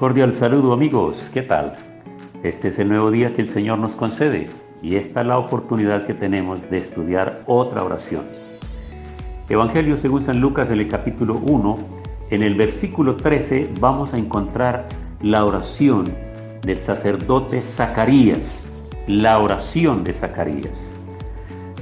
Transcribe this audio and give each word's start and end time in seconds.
Cordial 0.00 0.32
saludo 0.32 0.72
amigos, 0.72 1.30
¿qué 1.30 1.42
tal? 1.42 1.74
Este 2.42 2.68
es 2.68 2.78
el 2.78 2.88
nuevo 2.88 3.10
día 3.10 3.34
que 3.34 3.42
el 3.42 3.48
Señor 3.48 3.78
nos 3.78 3.92
concede 3.92 4.48
y 4.80 4.96
esta 4.96 5.20
es 5.20 5.26
la 5.26 5.36
oportunidad 5.36 6.06
que 6.06 6.14
tenemos 6.14 6.70
de 6.70 6.78
estudiar 6.78 7.42
otra 7.44 7.84
oración. 7.84 8.22
Evangelio 9.50 9.98
según 9.98 10.22
San 10.22 10.40
Lucas 10.40 10.70
en 10.70 10.78
el 10.78 10.88
capítulo 10.88 11.34
1, 11.44 11.78
en 12.30 12.42
el 12.42 12.54
versículo 12.54 13.16
13 13.16 13.72
vamos 13.78 14.14
a 14.14 14.16
encontrar 14.16 14.88
la 15.20 15.44
oración 15.44 16.04
del 16.62 16.80
sacerdote 16.80 17.60
Zacarías, 17.60 18.64
la 19.06 19.38
oración 19.38 20.02
de 20.02 20.14
Zacarías. 20.14 20.94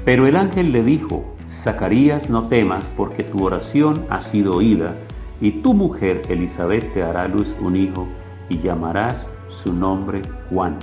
Pero 0.05 0.27
el 0.27 0.35
ángel 0.35 0.73
le 0.73 0.83
dijo, 0.83 1.23
Zacarías 1.49 2.29
no 2.31 2.49
temas 2.49 2.85
porque 2.97 3.23
tu 3.23 3.45
oración 3.45 4.07
ha 4.11 4.21
sido 4.21 4.57
oída 4.57 4.97
y 5.41 5.51
tu 5.51 5.75
mujer 5.75 6.23
Elizabeth 6.29 6.93
te 6.93 7.03
hará 7.03 7.29
luz 7.29 7.55
un 7.61 7.77
hijo 7.77 8.07
y 8.49 8.59
llamarás 8.59 9.27
su 9.49 9.73
nombre 9.73 10.23
Juan, 10.51 10.77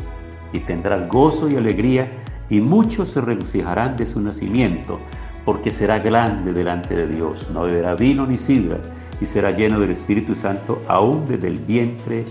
y 0.54 0.60
tendrás 0.60 1.08
gozo 1.10 1.50
y 1.50 1.56
alegría, 1.56 2.10
y 2.50 2.60
muchos 2.62 3.10
se 3.10 3.22
regocijarán 3.22 3.98
de 3.98 4.06
su 4.06 4.22
nacimiento, 4.22 5.00
porque 5.44 5.72
será 5.72 6.00
grande 6.00 6.54
delante 6.54 6.96
de 6.96 7.08
Dios, 7.08 7.50
no 7.52 7.64
beberá 7.64 7.96
vino 7.96 8.26
ni 8.26 8.38
sidra, 8.38 8.78
y 9.22 9.26
será 9.26 9.52
lleno 9.52 9.80
del 9.80 9.92
Espíritu 9.92 10.36
Santo 10.36 10.82
aún 10.88 11.26
desde 11.28 11.48
el 11.48 11.58
vientre 11.58 12.26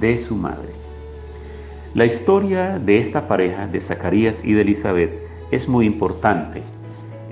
de 0.00 0.18
su 0.18 0.36
madre. 0.36 0.68
La 1.94 2.04
historia 2.04 2.78
de 2.78 2.98
esta 2.98 3.26
pareja, 3.26 3.66
de 3.66 3.80
Zacarías 3.80 4.44
y 4.44 4.52
de 4.52 4.60
Elizabeth, 4.62 5.12
es 5.50 5.68
muy 5.68 5.86
importante. 5.86 6.62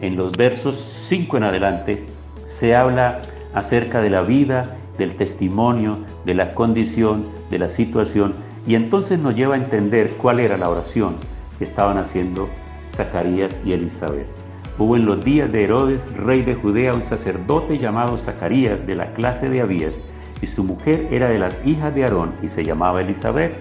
En 0.00 0.16
los 0.16 0.36
versos 0.36 1.04
5 1.08 1.36
en 1.36 1.42
adelante 1.42 2.04
se 2.46 2.74
habla 2.74 3.20
acerca 3.56 4.00
de 4.02 4.10
la 4.10 4.20
vida 4.20 4.76
del 4.98 5.16
testimonio, 5.16 5.96
de 6.24 6.34
la 6.34 6.52
condición, 6.54 7.26
de 7.50 7.58
la 7.58 7.70
situación, 7.70 8.34
y 8.66 8.74
entonces 8.74 9.18
nos 9.18 9.34
lleva 9.34 9.54
a 9.54 9.58
entender 9.58 10.12
cuál 10.12 10.40
era 10.40 10.58
la 10.58 10.68
oración 10.68 11.16
que 11.58 11.64
estaban 11.64 11.96
haciendo 11.96 12.48
Zacarías 12.94 13.58
y 13.64 13.72
Elizabeth. 13.72 14.26
Hubo 14.78 14.96
en 14.96 15.06
los 15.06 15.24
días 15.24 15.50
de 15.50 15.64
Herodes, 15.64 16.14
rey 16.16 16.42
de 16.42 16.54
Judea, 16.54 16.92
un 16.92 17.02
sacerdote 17.02 17.78
llamado 17.78 18.18
Zacarías 18.18 18.86
de 18.86 18.94
la 18.94 19.06
clase 19.14 19.48
de 19.48 19.62
Abías, 19.62 19.94
y 20.42 20.46
su 20.48 20.62
mujer 20.62 21.08
era 21.10 21.28
de 21.28 21.38
las 21.38 21.64
hijas 21.66 21.94
de 21.94 22.04
Aarón 22.04 22.34
y 22.42 22.50
se 22.50 22.62
llamaba 22.62 23.00
Elizabeth. 23.00 23.56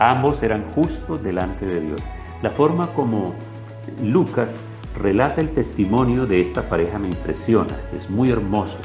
Ambos 0.00 0.42
eran 0.42 0.64
justos 0.74 1.22
delante 1.22 1.66
de 1.66 1.80
Dios. 1.80 2.02
La 2.42 2.50
forma 2.50 2.88
como 2.94 3.32
Lucas 4.02 4.52
relata 4.98 5.40
el 5.40 5.50
testimonio 5.50 6.26
de 6.26 6.40
esta 6.40 6.62
pareja 6.62 6.98
me 6.98 7.08
impresiona, 7.08 7.76
es 7.94 8.10
muy 8.10 8.30
hermoso. 8.30 8.76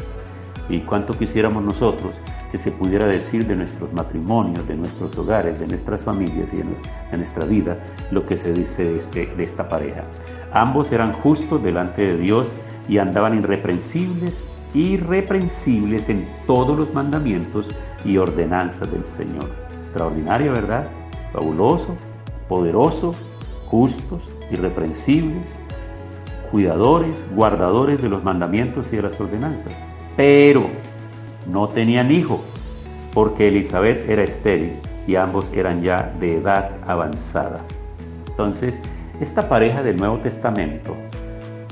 Y 0.70 0.80
cuánto 0.80 1.14
quisiéramos 1.14 1.64
nosotros 1.64 2.16
que 2.52 2.58
se 2.58 2.72
pudiera 2.72 3.06
decir 3.06 3.48
de 3.48 3.56
nuestros 3.56 3.94
matrimonios, 3.94 4.68
de 4.68 4.76
nuestros 4.76 5.18
hogares, 5.18 5.58
de 5.60 5.68
nuestras 5.68 6.02
familias 6.02 6.50
y 6.54 6.58
de 6.58 7.18
nuestra 7.18 7.46
vida, 7.46 7.78
lo 8.12 8.26
que 8.26 8.38
se 8.38 8.52
dice 8.52 8.84
de, 8.84 9.00
este, 9.00 9.26
de 9.28 9.44
esta 9.44 9.70
pareja. 9.70 10.04
Ambos 10.52 10.92
eran 10.92 11.14
justos 11.14 11.64
delante 11.64 12.02
de 12.02 12.18
Dios 12.18 12.48
y 12.90 12.98
andaban 12.98 13.38
irreprensibles, 13.38 14.44
irreprensibles 14.74 16.10
en 16.10 16.28
todos 16.46 16.78
los 16.78 16.94
mandamientos 16.94 17.70
y 18.04 18.18
ordenanzas 18.18 18.92
del 18.92 19.06
Señor. 19.06 19.50
Extraordinario, 19.84 20.52
¿verdad? 20.52 20.88
Fabuloso, 21.32 21.96
poderoso, 22.50 23.16
justos, 23.68 24.30
irreprensibles, 24.52 25.46
cuidadores, 26.52 27.16
guardadores 27.34 28.02
de 28.02 28.10
los 28.10 28.26
mandamientos 28.26 28.88
y 28.92 28.98
de 28.98 29.04
las 29.04 29.20
ordenanzas 29.22 29.74
pero 30.22 30.68
no 31.52 31.68
tenían 31.68 32.12
hijo, 32.12 32.42
porque 33.12 33.48
Elizabeth 33.48 34.08
era 34.08 34.22
estéril 34.22 34.74
y 35.08 35.16
ambos 35.16 35.52
eran 35.52 35.82
ya 35.82 36.14
de 36.20 36.38
edad 36.38 36.78
avanzada. 36.86 37.62
Entonces, 38.30 38.80
esta 39.20 39.50
pareja 39.50 39.82
del 39.82 39.98
Nuevo 39.98 40.20
Testamento, 40.20 40.96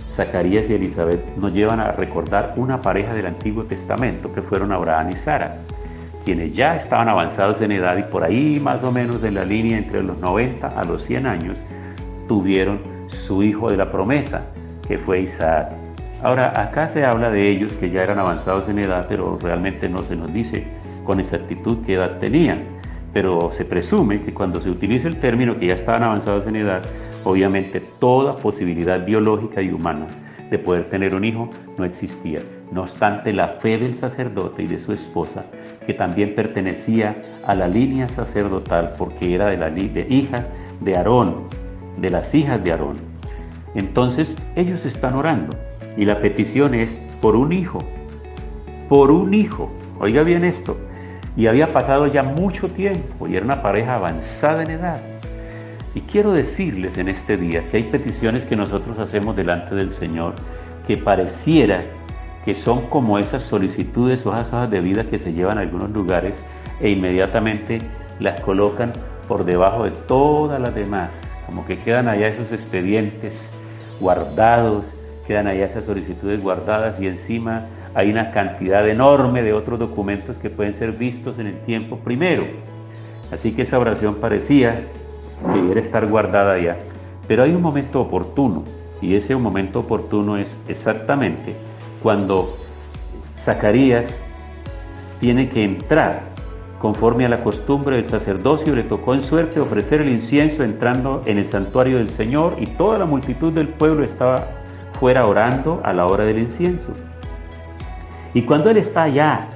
Zacarías 0.09 0.67
y 0.67 0.73
Elizabeth, 0.73 1.23
nos 1.37 1.53
llevan 1.53 1.79
a 1.79 1.91
recordar 1.91 2.55
una 2.55 2.81
pareja 2.81 3.13
del 3.13 3.27
Antiguo 3.27 3.65
Testamento 3.65 4.33
que 4.33 4.41
fueron 4.41 4.71
Abraham 4.71 5.11
y 5.11 5.13
Sara, 5.13 5.57
quienes 6.25 6.51
ya 6.55 6.75
estaban 6.75 7.07
avanzados 7.07 7.61
en 7.61 7.73
edad 7.73 7.97
y 7.97 8.03
por 8.11 8.23
ahí 8.23 8.59
más 8.59 8.81
o 8.81 8.91
menos 8.91 9.23
en 9.23 9.35
la 9.35 9.45
línea 9.45 9.77
entre 9.77 10.01
los 10.01 10.17
90 10.17 10.65
a 10.65 10.83
los 10.85 11.03
100 11.03 11.27
años, 11.27 11.59
tuvieron 12.27 12.79
su 13.09 13.43
hijo 13.43 13.69
de 13.69 13.77
la 13.77 13.91
promesa, 13.91 14.41
que 14.87 14.97
fue 14.97 15.21
Isaac. 15.21 15.88
Ahora, 16.21 16.51
acá 16.59 16.89
se 16.89 17.05
habla 17.05 17.31
de 17.31 17.49
ellos 17.49 17.71
que 17.73 17.89
ya 17.89 18.03
eran 18.03 18.19
avanzados 18.19 18.67
en 18.67 18.79
edad, 18.79 19.05
pero 19.07 19.39
realmente 19.41 19.87
no 19.87 19.99
se 19.99 20.17
nos 20.17 20.33
dice 20.33 20.67
con 21.05 21.21
exactitud 21.21 21.77
qué 21.85 21.93
edad 21.93 22.19
tenían. 22.19 22.63
Pero 23.13 23.53
se 23.55 23.63
presume 23.63 24.21
que 24.21 24.33
cuando 24.33 24.59
se 24.59 24.69
utiliza 24.69 25.07
el 25.07 25.15
término 25.15 25.57
que 25.57 25.67
ya 25.67 25.75
estaban 25.75 26.03
avanzados 26.03 26.45
en 26.45 26.57
edad, 26.57 26.81
obviamente 27.23 27.81
toda 27.99 28.35
posibilidad 28.35 29.03
biológica 29.05 29.61
y 29.61 29.71
humana 29.71 30.07
de 30.49 30.59
poder 30.59 30.85
tener 30.85 31.15
un 31.15 31.23
hijo 31.23 31.49
no 31.77 31.85
existía. 31.85 32.41
No 32.71 32.81
obstante, 32.81 33.31
la 33.31 33.47
fe 33.47 33.77
del 33.77 33.95
sacerdote 33.95 34.63
y 34.63 34.67
de 34.67 34.79
su 34.79 34.91
esposa, 34.91 35.45
que 35.87 35.93
también 35.93 36.35
pertenecía 36.35 37.15
a 37.45 37.55
la 37.55 37.67
línea 37.67 38.09
sacerdotal 38.09 38.93
porque 38.97 39.33
era 39.33 39.47
de 39.47 39.57
la 39.57 39.69
de 39.69 40.05
hija 40.09 40.45
de 40.81 40.97
Aarón, 40.97 41.45
de 41.97 42.09
las 42.09 42.35
hijas 42.35 42.61
de 42.63 42.71
Aarón. 42.71 42.97
Entonces 43.73 44.35
ellos 44.55 44.85
están 44.85 45.15
orando 45.15 45.55
y 45.99 46.05
la 46.05 46.21
petición 46.21 46.73
es 46.73 46.97
por 47.21 47.35
un 47.35 47.51
hijo, 47.51 47.79
por 48.87 49.11
un 49.11 49.33
hijo. 49.33 49.69
Oiga 49.99 50.23
bien 50.23 50.45
esto. 50.45 50.77
Y 51.35 51.47
había 51.47 51.73
pasado 51.73 52.07
ya 52.07 52.23
mucho 52.23 52.69
tiempo 52.69 53.27
y 53.27 53.35
era 53.35 53.43
una 53.43 53.61
pareja 53.61 53.95
avanzada 53.95 54.63
en 54.63 54.71
edad. 54.71 55.01
Y 55.93 55.99
quiero 56.01 56.31
decirles 56.31 56.97
en 56.97 57.09
este 57.09 57.35
día 57.35 57.65
que 57.69 57.77
hay 57.77 57.83
peticiones 57.83 58.45
que 58.45 58.55
nosotros 58.55 58.97
hacemos 58.97 59.35
delante 59.35 59.75
del 59.75 59.91
Señor 59.91 60.35
que 60.87 60.95
pareciera 60.95 61.83
que 62.45 62.55
son 62.55 62.87
como 62.87 63.19
esas 63.19 63.43
solicitudes 63.43 64.25
o 64.25 64.33
esas 64.33 64.53
hojas 64.53 64.71
de 64.71 64.79
vida 64.79 65.03
que 65.03 65.19
se 65.19 65.33
llevan 65.33 65.57
a 65.57 65.61
algunos 65.61 65.89
lugares 65.89 66.33
e 66.79 66.91
inmediatamente 66.91 67.79
las 68.21 68.39
colocan 68.39 68.93
por 69.27 69.43
debajo 69.43 69.83
de 69.83 69.91
todas 69.91 70.61
las 70.61 70.73
demás, 70.73 71.11
como 71.45 71.65
que 71.65 71.77
quedan 71.79 72.07
allá 72.07 72.29
esos 72.29 72.53
expedientes 72.53 73.49
guardados 73.99 74.85
quedan 75.29 75.45
allá 75.45 75.65
esas 75.65 75.85
solicitudes 75.85 76.41
guardadas 76.41 76.99
y 76.99 77.05
encima 77.05 77.67
hay 77.93 78.09
una 78.09 78.31
cantidad 78.31 78.89
enorme 78.89 79.43
de 79.43 79.53
otros 79.53 79.77
documentos 79.77 80.39
que 80.39 80.49
pueden 80.49 80.73
ser 80.73 80.93
vistos 80.93 81.37
en 81.37 81.45
el 81.45 81.59
tiempo 81.59 81.97
primero. 81.97 82.45
Así 83.31 83.51
que 83.51 83.61
esa 83.61 83.77
oración 83.77 84.15
parecía 84.15 84.85
que 85.53 85.59
debiera 85.59 85.81
estar 85.81 86.07
guardada 86.07 86.57
ya. 86.57 86.77
Pero 87.27 87.43
hay 87.43 87.51
un 87.51 87.61
momento 87.61 88.01
oportuno 88.01 88.63
y 89.03 89.13
ese 89.13 89.35
momento 89.35 89.81
oportuno 89.81 90.35
es 90.35 90.47
exactamente 90.67 91.53
cuando 92.01 92.57
Zacarías 93.37 94.23
tiene 95.19 95.47
que 95.47 95.63
entrar 95.63 96.21
conforme 96.79 97.27
a 97.27 97.29
la 97.29 97.43
costumbre 97.43 97.97
del 97.97 98.05
sacerdocio, 98.05 98.75
le 98.75 98.81
tocó 98.81 99.13
en 99.13 99.21
suerte 99.21 99.59
ofrecer 99.59 100.01
el 100.01 100.09
incienso 100.09 100.63
entrando 100.63 101.21
en 101.27 101.37
el 101.37 101.45
santuario 101.45 101.99
del 101.99 102.09
Señor 102.09 102.55
y 102.59 102.65
toda 102.65 102.97
la 102.97 103.05
multitud 103.05 103.53
del 103.53 103.67
pueblo 103.67 104.03
estaba 104.03 104.58
fuera 104.99 105.25
orando 105.25 105.81
a 105.83 105.93
la 105.93 106.05
hora 106.05 106.25
del 106.25 106.39
incienso. 106.39 106.89
Y 108.33 108.43
cuando 108.43 108.69
él 108.69 108.77
está 108.77 109.03
allá, 109.03 109.47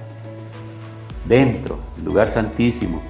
dentro, 1.26 1.78
lugar 2.04 2.32
santísimo, 2.32 3.02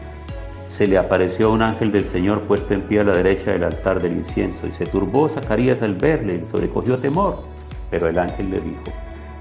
se 0.69 0.87
le 0.87 0.97
apareció 0.97 1.51
un 1.51 1.61
ángel 1.61 1.91
del 1.91 2.05
Señor 2.05 2.41
puesto 2.41 2.73
en 2.73 2.81
pie 2.81 3.01
a 3.01 3.03
la 3.03 3.15
derecha 3.15 3.51
del 3.51 3.63
altar 3.63 4.01
del 4.01 4.13
incienso, 4.13 4.65
y 4.65 4.71
se 4.71 4.85
turbó 4.85 5.29
Zacarías 5.29 5.81
al 5.83 5.95
verle, 5.95 6.41
y 6.43 6.51
sobrecogió 6.51 6.97
temor. 6.97 7.43
Pero 7.91 8.07
el 8.07 8.17
ángel 8.17 8.49
le 8.49 8.59
dijo, 8.59 8.81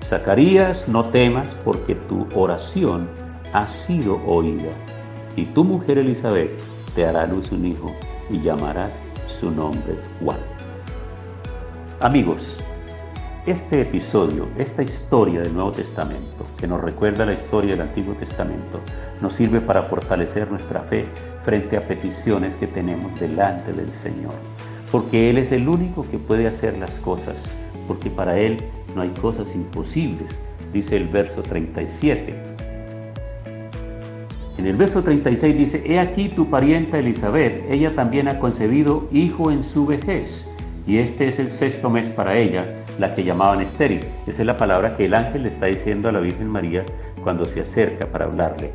Zacarías, 0.05 0.89
no 0.89 1.07
temas, 1.07 1.55
porque 1.65 1.95
tu 1.95 2.27
oración 2.35 3.09
ha 3.55 3.67
sido 3.67 4.21
oída, 4.27 4.71
y 5.35 5.47
tu 5.47 5.65
mujer 5.65 5.99
Elizabeth 5.99 6.51
te 6.95 7.07
hará 7.07 7.27
luz 7.27 7.51
un 7.51 7.65
hijo, 7.65 7.95
y 8.29 8.41
llamarás 8.41 8.93
su 9.27 9.51
nombre 9.51 9.97
Juan. 10.23 10.39
Amigos, 12.01 12.63
Este 13.45 13.81
episodio, 13.81 14.47
esta 14.57 14.85
historia 14.85 15.41
del 15.41 15.53
Nuevo 15.53 15.73
Testamento, 15.73 16.47
que 16.57 16.69
nos 16.69 16.81
recuerda 16.81 17.27
la 17.27 17.33
historia 17.33 17.73
del 17.73 17.81
Antiguo 17.81 18.15
Testamento, 18.15 18.79
nos 19.21 19.35
sirve 19.35 19.61
para 19.61 19.83
fortalecer 19.83 20.49
nuestra 20.49 20.83
fe 20.83 21.07
frente 21.43 21.77
a 21.77 21.85
peticiones 21.85 22.55
que 22.55 22.69
tenemos 22.69 23.19
delante 23.19 23.73
del 23.73 23.91
Señor. 23.91 24.35
Porque 24.93 25.29
Él 25.29 25.39
es 25.39 25.51
el 25.51 25.69
único 25.69 26.09
que 26.09 26.19
puede 26.19 26.47
hacer 26.47 26.79
las 26.79 27.01
cosas, 27.01 27.51
porque 27.89 28.11
para 28.11 28.39
Él 28.39 28.59
no 28.95 29.03
hay 29.03 29.11
cosas 29.11 29.53
imposibles, 29.57 30.39
dice 30.73 30.97
el 30.97 31.09
verso 31.09 31.43
37. 31.43 32.41
En 34.57 34.67
el 34.67 34.77
verso 34.77 35.03
36 35.03 35.59
dice, 35.59 35.83
He 35.85 35.99
aquí 35.99 36.29
tu 36.29 36.49
parienta 36.49 37.01
Elizabeth, 37.01 37.65
ella 37.69 37.93
también 37.97 38.29
ha 38.29 38.39
concebido 38.39 39.09
hijo 39.11 39.51
en 39.51 39.65
su 39.65 39.85
vejez, 39.85 40.47
y 40.87 40.99
este 40.99 41.27
es 41.27 41.41
el 41.41 41.51
sexto 41.51 41.91
mes 41.91 42.09
para 42.09 42.39
ella 42.39 42.65
la 42.99 43.15
que 43.15 43.25
llamaban 43.25 43.61
estéril. 43.61 44.01
Esa 44.27 44.43
es 44.43 44.47
la 44.47 44.57
palabra 44.57 44.97
que 44.97 45.07
el 45.07 45.15
ángel 45.15 45.45
le 45.45 45.49
está 45.49 45.67
diciendo 45.67 46.09
a 46.09 46.13
la 46.13 46.21
Virgen 46.21 46.49
María 46.49 46.85
cuando 47.23 47.45
se 47.45 47.61
acerca 47.61 48.07
para 48.07 48.27
hablarle, 48.27 48.73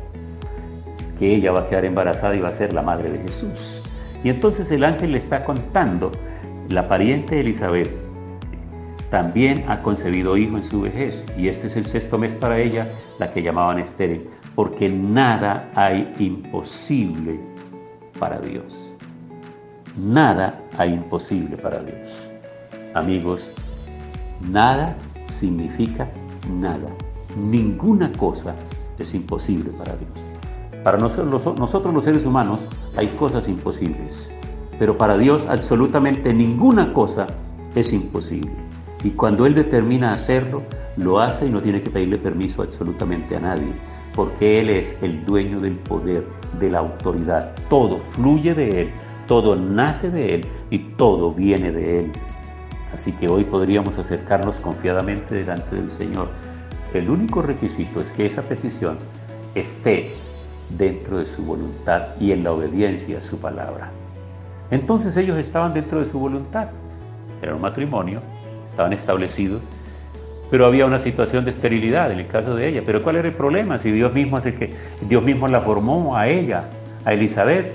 que 1.18 1.34
ella 1.34 1.52
va 1.52 1.60
a 1.60 1.68
quedar 1.68 1.84
embarazada 1.84 2.34
y 2.34 2.40
va 2.40 2.48
a 2.48 2.52
ser 2.52 2.72
la 2.72 2.82
madre 2.82 3.10
de 3.10 3.18
Jesús. 3.20 3.82
Y 4.24 4.30
entonces 4.30 4.70
el 4.70 4.84
ángel 4.84 5.12
le 5.12 5.18
está 5.18 5.44
contando, 5.44 6.10
la 6.68 6.88
pariente 6.88 7.36
de 7.36 7.40
Elizabeth 7.42 7.90
también 9.10 9.64
ha 9.68 9.82
concebido 9.82 10.36
hijo 10.36 10.56
en 10.56 10.64
su 10.64 10.82
vejez, 10.82 11.24
y 11.36 11.48
este 11.48 11.68
es 11.68 11.76
el 11.76 11.86
sexto 11.86 12.18
mes 12.18 12.34
para 12.34 12.58
ella, 12.58 12.88
la 13.18 13.32
que 13.32 13.42
llamaban 13.42 13.78
estéril, 13.78 14.28
porque 14.54 14.88
nada 14.88 15.70
hay 15.74 16.12
imposible 16.18 17.38
para 18.18 18.38
Dios. 18.40 18.64
Nada 19.96 20.60
hay 20.76 20.92
imposible 20.92 21.56
para 21.56 21.78
Dios. 21.80 22.30
Amigos, 22.94 23.50
Nada 24.40 24.96
significa 25.32 26.08
nada. 26.52 26.88
Ninguna 27.36 28.10
cosa 28.12 28.54
es 28.98 29.14
imposible 29.14 29.70
para 29.78 29.96
Dios. 29.96 30.10
Para 30.84 30.98
nosotros, 30.98 31.92
los 31.94 32.04
seres 32.04 32.24
humanos 32.24 32.68
hay 32.96 33.08
cosas 33.08 33.48
imposibles, 33.48 34.30
pero 34.78 34.96
para 34.96 35.18
Dios 35.18 35.46
absolutamente 35.48 36.32
ninguna 36.32 36.92
cosa 36.92 37.26
es 37.74 37.92
imposible. 37.92 38.52
Y 39.04 39.10
cuando 39.10 39.46
Él 39.46 39.54
determina 39.54 40.12
hacerlo, 40.12 40.62
lo 40.96 41.20
hace 41.20 41.46
y 41.46 41.50
no 41.50 41.60
tiene 41.60 41.82
que 41.82 41.90
pedirle 41.90 42.18
permiso 42.18 42.62
absolutamente 42.62 43.36
a 43.36 43.40
nadie, 43.40 43.72
porque 44.14 44.60
Él 44.60 44.70
es 44.70 44.96
el 45.02 45.24
dueño 45.24 45.60
del 45.60 45.74
poder, 45.74 46.26
de 46.58 46.70
la 46.70 46.78
autoridad. 46.78 47.54
Todo 47.68 47.98
fluye 47.98 48.54
de 48.54 48.82
Él, 48.82 48.90
todo 49.26 49.56
nace 49.56 50.10
de 50.10 50.36
Él 50.36 50.46
y 50.70 50.78
todo 50.96 51.32
viene 51.32 51.70
de 51.70 52.00
Él. 52.00 52.12
Así 52.92 53.12
que 53.12 53.28
hoy 53.28 53.44
podríamos 53.44 53.98
acercarnos 53.98 54.58
confiadamente 54.58 55.34
delante 55.34 55.76
del 55.76 55.90
Señor. 55.90 56.28
El 56.94 57.10
único 57.10 57.42
requisito 57.42 58.00
es 58.00 58.10
que 58.12 58.26
esa 58.26 58.42
petición 58.42 58.98
esté 59.54 60.14
dentro 60.70 61.18
de 61.18 61.26
su 61.26 61.42
voluntad 61.42 62.08
y 62.18 62.32
en 62.32 62.44
la 62.44 62.52
obediencia 62.52 63.18
a 63.18 63.22
su 63.22 63.38
palabra. 63.38 63.90
Entonces 64.70 65.16
ellos 65.16 65.38
estaban 65.38 65.74
dentro 65.74 66.00
de 66.00 66.06
su 66.06 66.18
voluntad. 66.18 66.68
Era 67.42 67.54
un 67.54 67.60
matrimonio, 67.60 68.20
estaban 68.70 68.92
establecidos, 68.92 69.62
pero 70.50 70.66
había 70.66 70.86
una 70.86 70.98
situación 70.98 71.44
de 71.44 71.50
esterilidad 71.50 72.10
en 72.10 72.20
el 72.20 72.26
caso 72.26 72.54
de 72.54 72.68
ella. 72.68 72.82
Pero 72.84 73.02
¿cuál 73.02 73.16
era 73.16 73.28
el 73.28 73.34
problema? 73.34 73.78
Si 73.78 73.90
Dios 73.90 74.12
mismo 74.12 74.38
hace 74.38 74.54
que 74.54 74.72
Dios 75.06 75.22
mismo 75.22 75.46
la 75.48 75.60
formó 75.60 76.16
a 76.16 76.28
ella, 76.28 76.64
a 77.04 77.12
Elizabeth, 77.12 77.72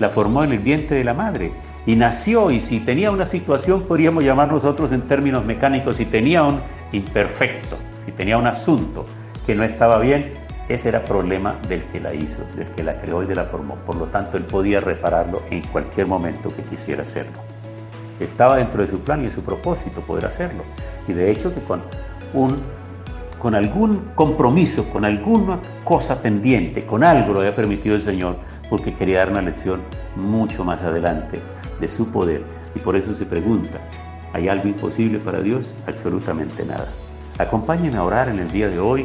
la 0.00 0.10
formó 0.10 0.44
en 0.44 0.52
el 0.52 0.58
vientre 0.58 0.96
de 0.98 1.04
la 1.04 1.14
madre 1.14 1.52
y 1.86 1.94
nació 1.94 2.50
y 2.50 2.60
si 2.60 2.80
tenía 2.80 3.10
una 3.10 3.26
situación 3.26 3.82
podríamos 3.82 4.24
llamar 4.24 4.52
nosotros 4.52 4.90
en 4.92 5.02
términos 5.02 5.44
mecánicos, 5.44 5.96
si 5.96 6.04
tenía 6.04 6.42
un 6.42 6.60
imperfecto, 6.92 7.76
si 8.04 8.12
tenía 8.12 8.36
un 8.36 8.46
asunto 8.46 9.06
que 9.46 9.54
no 9.54 9.62
estaba 9.62 9.98
bien, 10.00 10.32
ese 10.68 10.88
era 10.88 11.04
problema 11.04 11.56
del 11.68 11.84
que 11.84 12.00
la 12.00 12.12
hizo, 12.12 12.42
del 12.56 12.66
que 12.70 12.82
la 12.82 13.00
creó 13.00 13.22
y 13.22 13.26
de 13.26 13.36
la 13.36 13.44
formó. 13.44 13.76
Por 13.76 13.94
lo 13.94 14.06
tanto, 14.06 14.36
él 14.36 14.42
podía 14.42 14.80
repararlo 14.80 15.42
en 15.50 15.62
cualquier 15.62 16.08
momento 16.08 16.54
que 16.54 16.62
quisiera 16.62 17.04
hacerlo. 17.04 17.38
Estaba 18.18 18.56
dentro 18.56 18.82
de 18.82 18.88
su 18.88 18.98
plan 18.98 19.22
y 19.22 19.26
de 19.26 19.30
su 19.30 19.44
propósito 19.44 20.00
poder 20.00 20.26
hacerlo. 20.26 20.64
Y 21.06 21.12
de 21.12 21.30
hecho 21.30 21.54
que 21.54 21.60
con 21.60 21.82
un 22.34 22.56
con 23.38 23.54
algún 23.54 23.98
compromiso, 24.14 24.88
con 24.90 25.04
alguna 25.04 25.60
cosa 25.84 26.20
pendiente, 26.20 26.84
con 26.84 27.04
algo 27.04 27.34
lo 27.34 27.40
había 27.40 27.54
permitido 27.54 27.94
el 27.94 28.02
Señor, 28.02 28.38
porque 28.68 28.94
quería 28.94 29.18
dar 29.18 29.30
una 29.30 29.42
lección 29.42 29.80
mucho 30.16 30.64
más 30.64 30.82
adelante 30.82 31.40
de 31.80 31.88
su 31.88 32.10
poder. 32.10 32.42
Y 32.74 32.78
por 32.80 32.96
eso 32.96 33.14
se 33.14 33.26
pregunta, 33.26 33.78
¿hay 34.32 34.48
algo 34.48 34.68
imposible 34.68 35.18
para 35.18 35.40
Dios? 35.40 35.66
Absolutamente 35.86 36.64
nada. 36.64 36.88
Acompáñenme 37.38 37.98
a 37.98 38.04
orar 38.04 38.28
en 38.28 38.38
el 38.38 38.50
día 38.50 38.68
de 38.68 38.78
hoy. 38.78 39.04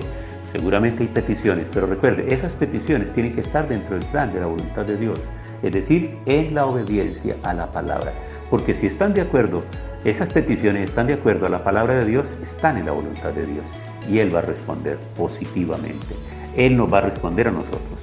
Seguramente 0.51 1.03
hay 1.03 1.09
peticiones, 1.09 1.65
pero 1.71 1.87
recuerde, 1.87 2.33
esas 2.33 2.55
peticiones 2.55 3.13
tienen 3.13 3.33
que 3.33 3.41
estar 3.41 3.67
dentro 3.67 3.97
del 3.97 4.05
plan 4.07 4.33
de 4.33 4.41
la 4.41 4.47
voluntad 4.47 4.85
de 4.85 4.97
Dios, 4.97 5.19
es 5.63 5.71
decir, 5.71 6.17
en 6.25 6.53
la 6.53 6.65
obediencia 6.65 7.37
a 7.43 7.53
la 7.53 7.71
palabra. 7.71 8.11
Porque 8.49 8.73
si 8.73 8.87
están 8.87 9.13
de 9.13 9.21
acuerdo, 9.21 9.63
esas 10.03 10.29
peticiones 10.29 10.85
están 10.85 11.07
de 11.07 11.13
acuerdo 11.13 11.45
a 11.45 11.49
la 11.49 11.63
palabra 11.63 11.93
de 11.93 12.05
Dios, 12.05 12.27
están 12.41 12.77
en 12.77 12.87
la 12.87 12.91
voluntad 12.91 13.31
de 13.31 13.45
Dios. 13.45 13.65
Y 14.09 14.19
Él 14.19 14.33
va 14.33 14.39
a 14.39 14.41
responder 14.41 14.97
positivamente. 15.15 16.15
Él 16.57 16.75
nos 16.75 16.91
va 16.91 16.97
a 16.97 17.01
responder 17.01 17.47
a 17.47 17.51
nosotros. 17.51 18.00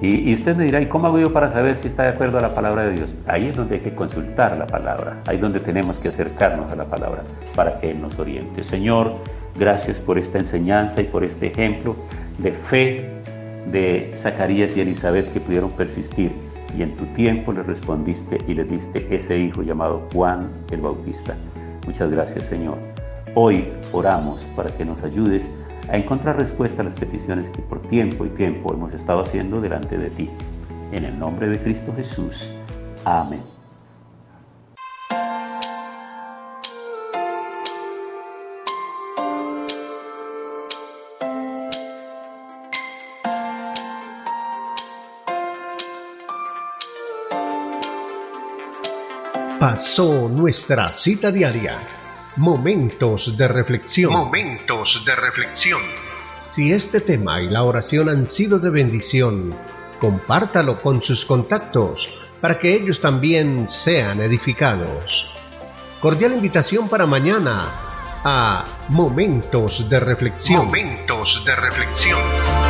Y, 0.00 0.32
usted 0.32 0.54
me 0.54 0.64
dirá, 0.64 0.80
¿y 0.80 0.86
cómo 0.86 1.08
hago 1.08 1.18
yo 1.18 1.32
para 1.32 1.50
saber 1.52 1.76
si 1.76 1.88
está 1.88 2.04
de 2.04 2.10
acuerdo 2.10 2.38
a 2.38 2.40
la 2.40 2.54
palabra 2.54 2.86
de 2.86 2.92
Dios? 2.92 3.12
Ahí 3.26 3.48
es 3.48 3.56
donde 3.56 3.76
hay 3.76 3.80
que 3.80 3.94
consultar 3.94 4.56
la 4.56 4.66
palabra, 4.66 5.20
ahí 5.26 5.36
es 5.36 5.42
donde 5.42 5.58
tenemos 5.58 5.98
que 5.98 6.08
acercarnos 6.08 6.70
a 6.70 6.76
la 6.76 6.84
palabra 6.84 7.24
para 7.56 7.80
que 7.80 7.90
Él 7.90 8.00
nos 8.00 8.16
oriente. 8.16 8.62
Señor, 8.62 9.14
gracias 9.58 9.98
por 9.98 10.18
esta 10.18 10.38
enseñanza 10.38 11.00
y 11.00 11.04
por 11.04 11.24
este 11.24 11.48
ejemplo 11.48 11.96
de 12.38 12.52
fe 12.52 13.10
de 13.72 14.12
Zacarías 14.14 14.76
y 14.76 14.82
Elizabeth 14.82 15.32
que 15.32 15.40
pudieron 15.40 15.70
persistir 15.70 16.30
y 16.76 16.82
en 16.82 16.94
tu 16.94 17.04
tiempo 17.06 17.52
le 17.52 17.64
respondiste 17.64 18.38
y 18.46 18.54
le 18.54 18.64
diste 18.64 19.06
ese 19.10 19.36
hijo 19.36 19.62
llamado 19.62 20.06
Juan 20.12 20.48
el 20.70 20.80
Bautista. 20.80 21.34
Muchas 21.86 22.10
gracias 22.10 22.44
Señor. 22.44 22.78
Hoy 23.34 23.66
oramos 23.92 24.44
para 24.54 24.70
que 24.70 24.84
nos 24.84 25.02
ayudes 25.02 25.50
a 25.88 25.96
encontrar 25.96 26.38
respuesta 26.38 26.82
a 26.82 26.84
las 26.84 26.94
peticiones 26.94 27.48
que 27.50 27.62
por 27.62 27.80
tiempo 27.82 28.26
y 28.26 28.30
tiempo 28.30 28.72
hemos 28.72 28.92
estado 28.92 29.22
haciendo 29.22 29.60
delante 29.60 29.96
de 29.96 30.10
ti. 30.10 30.30
En 30.92 31.04
el 31.04 31.18
nombre 31.18 31.48
de 31.48 31.58
Cristo 31.60 31.92
Jesús. 31.96 32.50
Amén. 33.04 33.42
Pasó 49.58 50.28
nuestra 50.28 50.92
cita 50.92 51.32
diaria 51.32 51.76
Momentos 52.38 53.36
de 53.36 53.48
reflexión. 53.48 54.12
Momentos 54.12 55.02
de 55.04 55.16
reflexión. 55.16 55.80
Si 56.52 56.72
este 56.72 57.00
tema 57.00 57.42
y 57.42 57.48
la 57.48 57.64
oración 57.64 58.08
han 58.08 58.28
sido 58.28 58.60
de 58.60 58.70
bendición, 58.70 59.56
compártalo 59.98 60.80
con 60.80 61.02
sus 61.02 61.24
contactos 61.24 62.14
para 62.40 62.60
que 62.60 62.72
ellos 62.72 63.00
también 63.00 63.68
sean 63.68 64.20
edificados. 64.20 65.26
Cordial 66.00 66.32
invitación 66.32 66.88
para 66.88 67.06
mañana 67.06 67.72
a 68.22 68.64
Momentos 68.88 69.88
de 69.88 69.98
reflexión. 69.98 70.66
Momentos 70.66 71.42
de 71.44 71.56
reflexión. 71.56 72.67